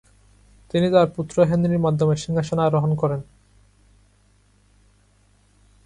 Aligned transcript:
তিনি 0.71 0.87
তার 0.91 1.07
পুত্র 1.15 1.35
হেনরির 1.49 1.83
মাধ্যমে 1.85 2.15
সিংহাসনে 2.23 2.61
আরোহণ 2.63 2.91
করেন। 2.95 3.21